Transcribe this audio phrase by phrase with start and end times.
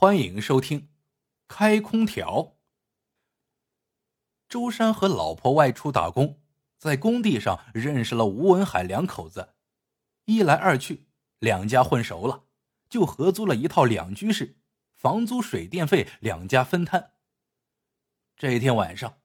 [0.00, 0.80] 欢迎收听
[1.46, 2.24] 《开空调》。
[4.48, 6.40] 周山和老婆外出打工，
[6.78, 9.56] 在工地上认识了吴文海两口子。
[10.24, 11.06] 一来二去，
[11.38, 12.46] 两家混熟了，
[12.88, 14.56] 就合租了一套两居室，
[14.94, 17.12] 房租、水电费两家分摊。
[18.38, 19.20] 这一天晚上，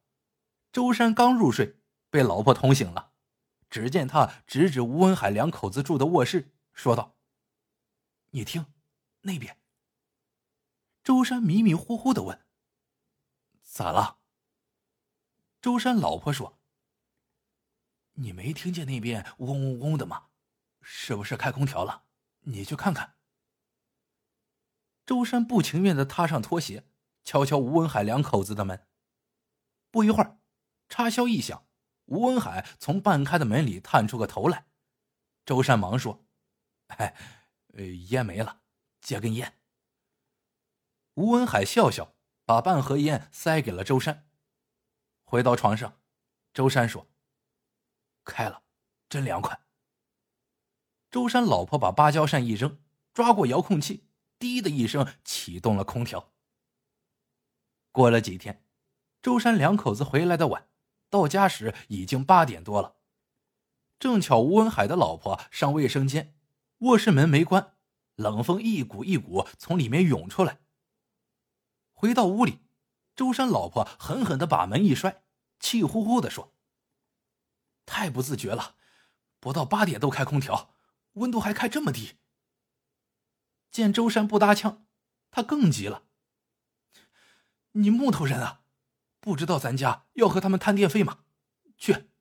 [0.73, 1.77] 周山刚入睡，
[2.09, 3.13] 被老婆捅醒了。
[3.69, 7.15] 只见他指指吴文海两口子住的卧室，说道
[8.31, 8.65] ：“你听，
[9.21, 9.57] 那边。”
[11.05, 12.47] 周山迷迷糊糊的问
[13.61, 14.17] ：“咋了？”
[15.61, 16.59] 周山老婆说
[18.13, 20.29] ：“你没听见那边嗡嗡嗡的吗？
[20.81, 22.05] 是不是开空调了？
[22.45, 23.17] 你去看看。”
[25.05, 26.87] 周山不情愿的踏上拖鞋，
[27.23, 28.87] 敲敲吴文海两口子的门。
[29.91, 30.39] 不一会儿，
[30.89, 31.67] 插销一响，
[32.05, 34.65] 吴文海从半开的门里探出个头来。
[35.45, 36.25] 周山忙说
[36.97, 37.15] ：“哎，
[38.09, 38.63] 烟没了，
[39.01, 39.59] 借根烟。”
[41.15, 44.27] 吴文海笑笑，把半盒烟塞给了周山。
[45.23, 46.01] 回到床上，
[46.53, 47.07] 周山说
[48.25, 48.63] ：“开了，
[49.07, 49.61] 真凉快。”
[51.09, 52.79] 周山老婆把芭蕉扇一扔，
[53.13, 56.33] 抓过遥控器，滴的一声启动了空调。
[57.93, 58.65] 过了几天，
[59.21, 60.67] 周山两口子回来的晚，
[61.09, 62.97] 到家时已经八点多了。
[63.97, 66.37] 正巧吴文海的老婆上卫生间，
[66.79, 67.77] 卧室门没关，
[68.15, 70.59] 冷风一股一股从里面涌出来。
[72.05, 72.59] 回到屋里，
[73.15, 75.23] 周山老婆狠狠的把门一摔，
[75.59, 76.53] 气呼呼的说
[77.87, 78.75] ：“太不自觉了，
[79.39, 80.75] 不到八点都开空调，
[81.13, 82.17] 温度还开这么低。”
[83.71, 84.85] 见周山不搭腔，
[85.31, 86.03] 他更急了
[87.73, 88.61] ：“你木头人啊，
[89.19, 91.21] 不知道咱家要和他们摊电费吗？
[91.75, 92.11] 去，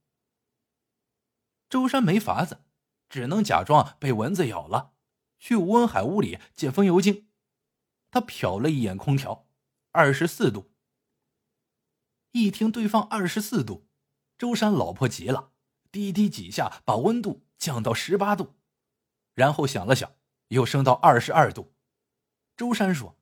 [1.70, 2.64] 周山没法子，
[3.08, 4.94] 只能假装被蚊子咬了，
[5.38, 7.28] 去吴文海屋里借风油精。
[8.14, 9.48] 他瞟了一眼空调，
[9.90, 10.72] 二十四度。
[12.30, 13.88] 一听对方二十四度，
[14.38, 15.50] 周山老婆急了，
[15.90, 18.54] 滴滴几下把温度降到十八度，
[19.34, 20.14] 然后想了想，
[20.46, 21.74] 又升到二十二度。
[22.56, 23.18] 周山说：“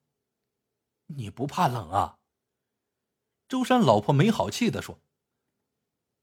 [1.16, 2.18] 你不怕冷啊？”
[3.48, 5.00] 周山老婆没好气的说：“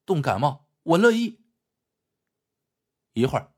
[0.05, 1.44] 冻感冒我乐意。”
[3.13, 3.55] 一会儿，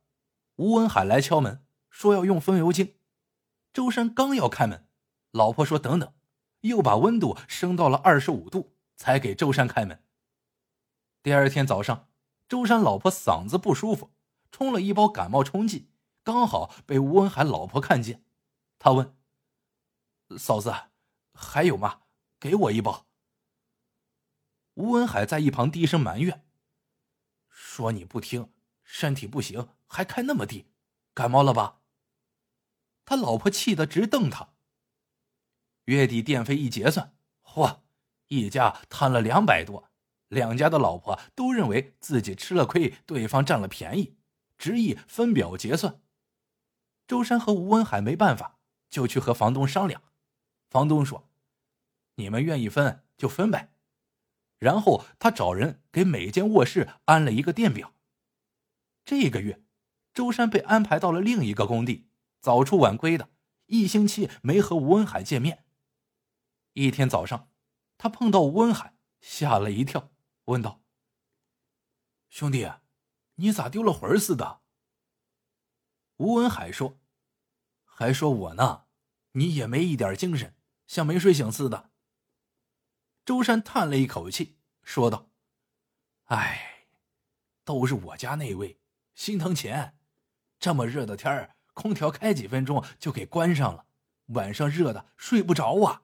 [0.55, 2.95] 吴文海来敲门，说要用风油精。
[3.73, 4.87] 周山刚要开门。
[5.31, 6.13] 老婆说：“等等，
[6.61, 10.03] 又把温度升到了二十五度，才给周山开门。”
[11.23, 12.09] 第二天早上，
[12.49, 14.11] 周山老婆嗓子不舒服，
[14.51, 15.89] 冲了一包感冒冲剂，
[16.23, 18.25] 刚好被吴文海老婆看见。
[18.77, 19.15] 他问
[20.37, 20.73] ：“嫂子，
[21.33, 22.01] 还有吗？
[22.39, 23.07] 给我一包。”
[24.75, 26.45] 吴文海在一旁低声埋怨
[27.47, 28.51] ：“说你不听，
[28.83, 30.67] 身体不行，还开那么低，
[31.13, 31.81] 感冒了吧？”
[33.05, 34.50] 他老婆气得直瞪他。
[35.91, 37.13] 月底电费一结算，
[37.43, 37.79] 嚯，
[38.29, 39.89] 一家贪了两百多，
[40.29, 44.15] 两家的老婆都认为自己吃了亏，对方占了便宜，
[44.57, 45.99] 执意分表结算。
[47.05, 48.57] 周山和吴文海没办法，
[48.89, 50.01] 就去和房东商量。
[50.69, 51.27] 房东说
[52.15, 53.73] ：“你们愿意分就分呗。”
[54.59, 57.91] 然后他找人给每间卧室安了一个电表。
[59.03, 59.61] 这个月，
[60.13, 62.07] 周山被安排到了另一个工地，
[62.39, 63.27] 早出晚归的，
[63.65, 65.65] 一星期没和吴文海见面。
[66.73, 67.49] 一天早上，
[67.97, 70.11] 他碰到吴文海，吓了一跳，
[70.45, 70.81] 问道
[72.29, 72.71] ：“兄弟，
[73.35, 74.61] 你咋丢了魂似的？”
[76.15, 76.99] 吴文海说
[77.83, 78.85] ：“还说我呢，
[79.33, 80.55] 你也没一点精神，
[80.87, 81.91] 像没睡醒似的。”
[83.25, 85.29] 周山叹了一口气，说道
[86.25, 86.87] ：“哎，
[87.65, 88.79] 都是我家那位
[89.13, 89.97] 心疼钱，
[90.57, 93.85] 这么热的天儿，空调开几分钟就给关上了，
[94.27, 96.03] 晚上热的睡不着啊。”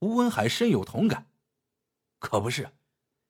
[0.00, 1.30] 吴文海深有同感，
[2.18, 2.76] 可不是，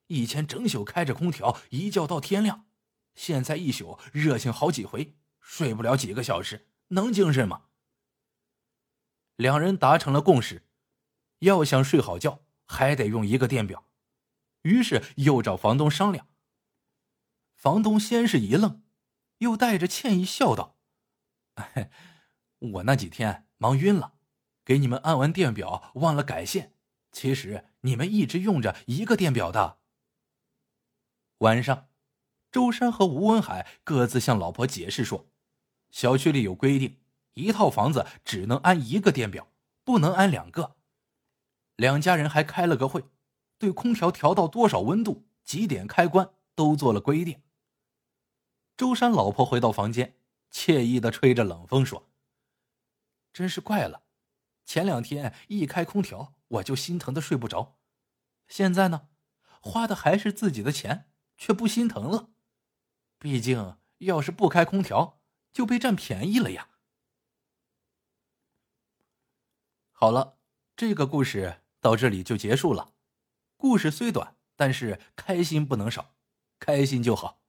[0.08, 2.66] 以前整宿开着空调，一觉到天亮，
[3.14, 7.66] 现在一宿热醒好几回，睡不了几个小时，能精神吗？
[9.36, 10.66] 两人达成了共识，
[11.40, 13.88] 要想睡好觉，还得用一个电表，
[14.62, 16.26] 于是又找房东商量。
[17.54, 18.82] 房东先是一愣，
[19.38, 20.78] 又带着歉意笑道
[22.58, 24.14] ：“我那几天忙晕了。”
[24.66, 26.72] 给你们安完电表，忘了改线。
[27.12, 29.78] 其实你们一直用着一个电表的。
[31.38, 31.88] 晚上，
[32.50, 35.28] 周山和吴文海各自向老婆解释说
[35.90, 36.98] ：“小区里有规定，
[37.34, 39.52] 一套房子只能安一个电表，
[39.84, 40.76] 不能安两个。”
[41.76, 43.04] 两家人还开了个会，
[43.58, 47.40] 对空调调到多少温度、几点开关都做了规定。
[48.76, 50.16] 周山老婆回到房间，
[50.50, 52.10] 惬意的吹着冷风说。
[53.32, 54.02] 真是怪了。
[54.66, 57.78] 前两天一开空调，我就心疼的睡不着。
[58.48, 59.08] 现在呢，
[59.60, 62.30] 花的还是自己的钱，却不心疼了。
[63.18, 65.20] 毕竟，要是不开空调，
[65.52, 66.68] 就被占便宜了呀。
[69.92, 70.38] 好了，
[70.76, 72.92] 这个故事到这里就结束了。
[73.56, 76.14] 故事虽短，但是开心不能少，
[76.58, 77.40] 开心就好。